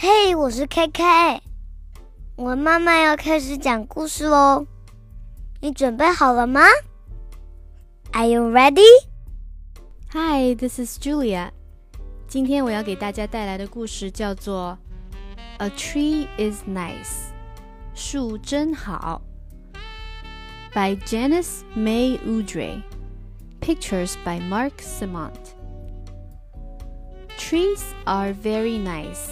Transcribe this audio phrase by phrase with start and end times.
[0.00, 1.40] 嘿、hey,，我是 KK，
[2.36, 4.64] 我慢慢要开始讲故事喽，
[5.60, 6.60] 你准备好了吗
[8.12, 8.86] ？Are you ready?
[10.12, 11.50] Hi, this is Julia。
[12.28, 14.78] 今天我要给大家带来的故事叫做
[15.64, 16.94] 《A Tree Is Nice》，
[17.92, 19.20] 树真好
[20.72, 22.82] ，by Janice May Udry。
[23.60, 25.56] Pictures by Marc Simont.
[27.36, 29.26] Trees are very nice.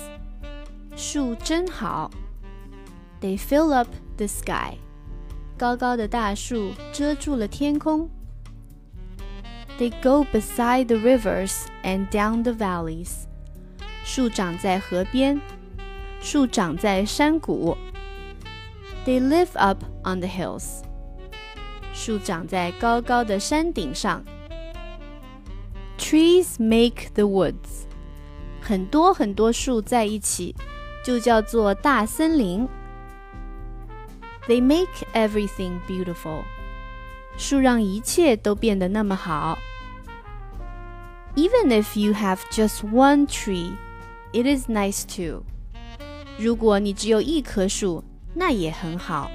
[0.96, 2.10] 树真好。
[3.22, 4.78] They fill up the sky.
[5.58, 8.10] 高高的大树遮住了天空。
[9.78, 13.26] They go beside the rivers and down the valleys.
[14.04, 15.40] 树长在河边，
[16.20, 17.78] 树长在山谷。
[19.06, 20.84] They live up on the hills.
[21.94, 24.24] 树长在高高的山顶上。
[25.98, 27.86] Trees make the woods.
[28.60, 30.56] 很多很多树在一起。
[31.06, 32.68] 就叫做大森林。
[34.48, 36.44] They make everything beautiful。
[37.38, 39.58] 树让一切都变得那么好。
[41.36, 43.72] Even if you have just one tree,
[44.34, 45.44] it is nice too。
[46.38, 49.32] 如果你只有一棵树，那也很好。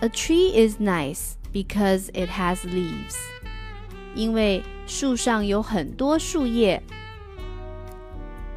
[0.00, 3.16] A tree is nice because it has leaves。
[4.14, 6.82] 因为树上有很多树叶。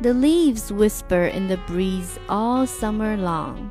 [0.01, 3.69] The leaves whisper in the breeze all summer long。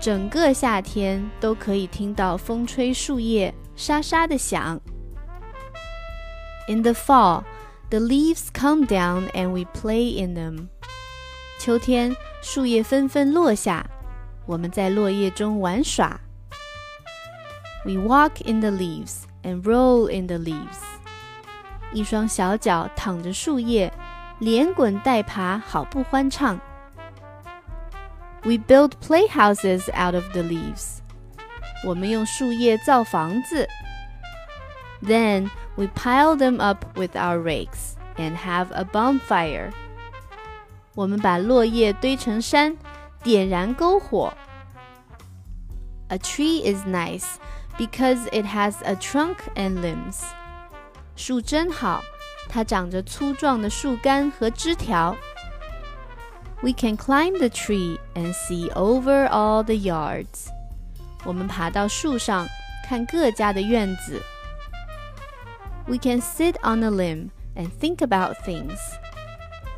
[0.00, 4.80] 整个夏天都可以听到风吹树叶沙沙的响。
[6.68, 7.44] In the fall,
[7.88, 10.68] the leaves come down and we play in them。
[11.58, 13.86] 秋天，树叶纷纷落下，
[14.46, 16.20] 我们在落叶中玩耍。
[17.84, 20.82] We walk in the leaves and roll in the leaves。
[21.92, 23.92] 一双小脚躺着树叶。
[24.38, 26.60] 连滚带爬，好不欢畅。
[28.44, 30.98] We build playhouses out of the leaves。
[31.86, 33.68] 我们用树叶造房子。
[35.02, 39.72] Then we pile them up with our rakes and have a bonfire。
[40.94, 42.76] 我们把落叶堆成山，
[43.22, 44.34] 点燃篝火。
[46.08, 47.36] A tree is nice
[47.78, 50.22] because it has a trunk and limbs。
[51.16, 52.02] 树真好。
[52.48, 55.16] 它长着粗壮的树干和枝条。
[56.62, 60.48] We can climb the tree and see over all the yards。
[61.24, 62.46] 我们爬到树上，
[62.88, 64.22] 看各家的院子。
[65.86, 68.78] We can sit on a limb and think about things。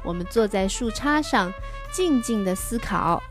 [0.03, 1.53] 我们坐在树杈上，
[1.93, 3.23] 静静地思考。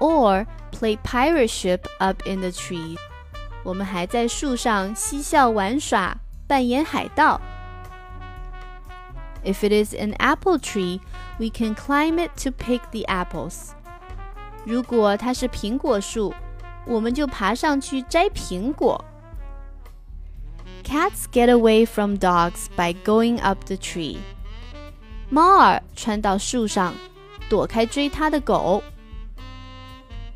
[0.00, 2.96] Or play pirate ship up in the tree。
[3.62, 6.16] 我们还在树上嬉笑玩耍，
[6.48, 7.40] 扮演海盗。
[9.44, 11.00] If it is an apple tree,
[11.38, 13.72] we can climb it to pick the apples.
[14.64, 16.32] 如果它是苹果树，
[16.86, 19.04] 我们就爬上去摘苹果。
[20.82, 24.18] Cats get away from dogs by going up the tree.
[25.28, 26.94] 猫儿窜到树上，
[27.48, 28.82] 躲开追它的狗。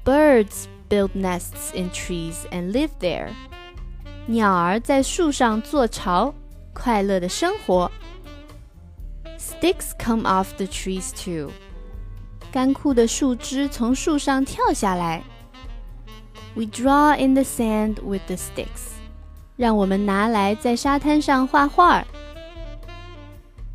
[0.04, 3.28] Birds build nests in trees and live there.
[4.26, 6.34] 鸟儿在树上做巢，
[6.72, 7.90] 快乐的生活。
[9.42, 11.52] Sticks come off the trees too.
[12.50, 15.22] 干枯的树枝从树上跳下来。
[16.54, 18.94] We draw in the sand with the sticks.
[19.56, 22.04] 让我们拿来在沙滩上画画。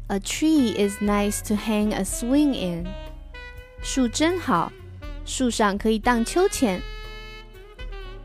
[0.07, 2.87] A tree is nice to hang a swing in.
[3.81, 4.71] 树真好，
[5.25, 6.81] 树上可以荡秋千。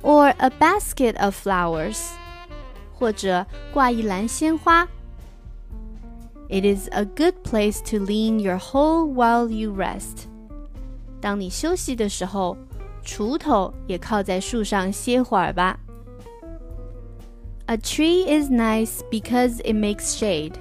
[0.03, 1.99] Or a basket of flowers.
[2.95, 4.89] 或者挂一篮鲜花。
[6.49, 10.27] it is a good place to lean your hoe while you rest.
[11.21, 12.57] 当你休息的时候，
[13.05, 15.79] 锄头也靠在树上歇会儿吧。
[17.67, 20.55] A tree is nice because it makes shade.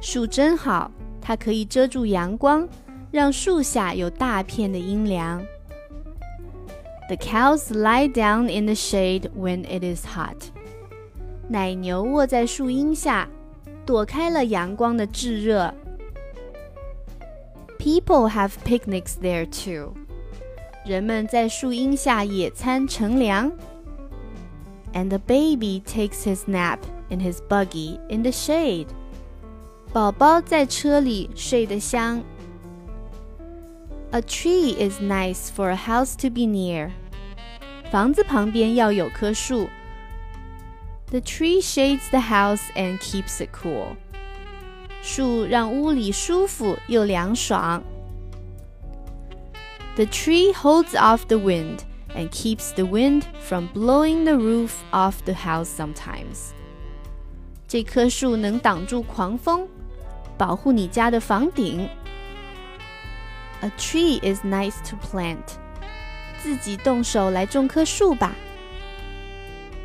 [0.00, 2.68] 树真好，它可以遮住阳光，
[3.10, 5.44] 让树下有大片的阴凉。
[7.08, 10.36] The cows lie down in the shade when it is hot.
[11.48, 13.28] 奶牛卧在树荫下。
[13.88, 15.72] 躲开了阳光的炙热。
[17.78, 19.94] People have picnics there too。
[20.84, 23.50] 人们在树荫下野餐乘凉。
[24.92, 28.86] And the baby takes his nap in his buggy in the shade。
[29.92, 32.22] 宝宝在车里睡得香。
[34.12, 36.90] A tree is nice for a house to be near。
[37.90, 39.68] 房子旁边要有棵树。
[41.10, 43.96] the tree shades the house and keeps it cool.
[45.02, 47.82] 树让屋里舒服又凉爽。
[49.96, 51.80] The tree holds off the wind
[52.16, 56.52] and keeps the wind from blowing the roof off the house sometimes.
[57.68, 59.68] 这棵树能挡住狂风，
[60.36, 61.88] 保护你家的房顶。
[63.60, 65.58] A tree is nice to plant.
[66.42, 68.34] 自己动手来种棵树吧。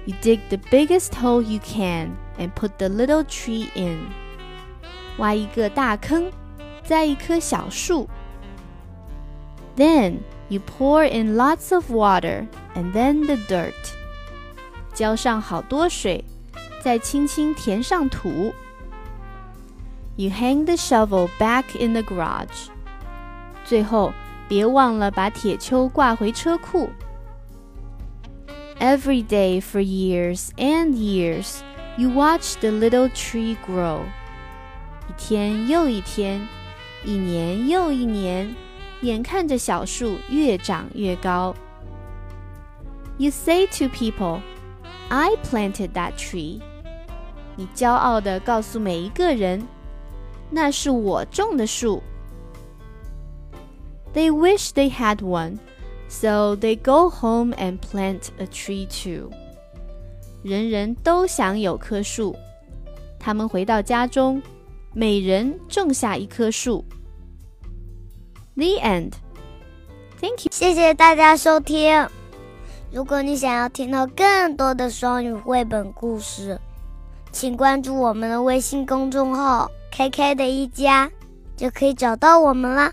[0.06, 4.10] You dig the biggest hole you can and put the little tree in.
[5.18, 6.32] 挖一个大坑，
[6.84, 8.08] 栽一棵小树。
[9.76, 13.74] Then you pour in lots of water and then the dirt.
[14.94, 16.26] 浇上好多水，
[16.82, 18.54] 再轻轻填上土。
[20.16, 22.70] You hang the shovel back in the garage.
[23.64, 24.12] 最后，
[24.48, 26.90] 别忘了把铁锹挂回车库。
[28.80, 31.62] Every day for years and years,
[31.98, 34.04] you watch the little tree grow.
[35.10, 36.48] 一天又一天，
[37.04, 38.56] 一年又一年，
[39.02, 41.56] 眼看着小树越长越高。
[43.18, 44.40] You say to people,
[45.10, 46.62] "I planted that tree."
[47.58, 49.68] 你骄傲地告诉每一个人，
[50.50, 52.02] 那是我种的树。
[54.14, 55.60] They wish they had one,
[56.21, 59.31] So they go home and plant a tree too.
[60.43, 62.37] 人人都想有棵树，
[63.19, 64.41] 他们回到家中，
[64.93, 66.85] 每人种下一棵树。
[68.55, 69.13] The end.
[70.21, 70.53] Thank you.
[70.53, 72.09] 谢谢大家收听。
[72.93, 76.61] 如果你想要听到更多的双语绘本故事，
[77.33, 81.11] 请关注我们的微信公众号 “KK 的一家”，
[81.57, 82.93] 就可以找到我们啦。